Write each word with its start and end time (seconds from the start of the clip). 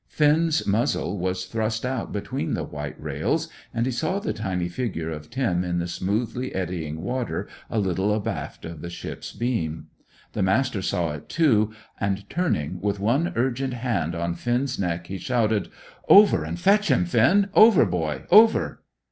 Finn's 0.07 0.65
muzzle 0.65 1.15
was 1.19 1.45
thrust 1.45 1.85
out 1.85 2.11
between 2.11 2.55
the 2.55 2.63
white 2.63 2.99
rails, 2.99 3.49
and 3.71 3.85
he 3.85 3.91
saw 3.91 4.17
the 4.17 4.33
tiny 4.33 4.67
figure 4.67 5.11
of 5.11 5.29
Tim 5.29 5.63
in 5.63 5.77
the 5.77 5.87
smoothly 5.87 6.55
eddying 6.55 7.03
water 7.03 7.47
a 7.69 7.77
little 7.77 8.11
abaft 8.11 8.65
of 8.65 8.81
the 8.81 8.89
ship's 8.89 9.31
beam. 9.31 9.89
The 10.33 10.41
Master 10.41 10.81
saw 10.81 11.11
it, 11.11 11.29
too, 11.29 11.71
and, 11.99 12.27
turning, 12.31 12.81
with 12.81 12.99
one 12.99 13.31
urgent 13.35 13.75
hand 13.75 14.15
on 14.15 14.33
Finn's 14.33 14.79
neck, 14.79 15.05
he 15.05 15.19
shouted 15.19 15.69
"Over 16.09 16.45
and 16.45 16.59
fetch 16.59 16.89
him, 16.89 17.05
Finn! 17.05 17.49
Over 17.53 17.85
boy! 17.85 18.23
Over!" 18.31 18.81